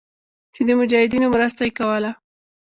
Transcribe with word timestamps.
چې 0.53 0.61
د 0.67 0.69
مجاهدينو 0.79 1.27
مرسته 1.35 1.61
ئې 1.65 1.71
کوله. 1.79 2.11